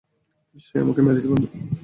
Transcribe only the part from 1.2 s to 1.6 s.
বন্ধু!